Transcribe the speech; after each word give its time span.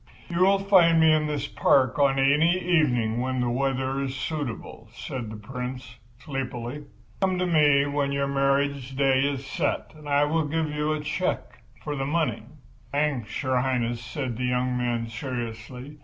"You 0.29 0.39
will 0.39 0.57
find 0.57 0.99
me 0.99 1.13
in 1.13 1.27
this 1.27 1.45
park 1.45 1.99
on 1.99 2.17
any 2.17 2.57
evening 2.57 3.21
when 3.21 3.39
the 3.39 3.51
weather 3.51 3.99
is 4.01 4.15
suitable," 4.15 4.89
said 4.95 5.29
the 5.29 5.37
Prince, 5.37 5.99
sleepily. 6.17 6.85
"Come 7.19 7.37
to 7.37 7.45
me 7.45 7.85
when 7.85 8.11
your 8.11 8.25
marriage 8.25 8.95
day 8.95 9.19
is 9.19 9.45
set 9.45 9.93
and 9.93 10.09
I 10.09 10.23
will 10.23 10.47
give 10.47 10.71
you 10.71 10.91
a 10.91 11.01
cheque 11.01 11.59
for 11.83 11.95
the 11.95 12.07
money." 12.07 12.41
"Thanks, 12.91 13.43
Your 13.43 13.59
Highness," 13.61 14.01
said 14.03 14.37
the 14.37 14.45
young 14.45 14.75
man, 14.75 15.05
seriously. 15.07 15.99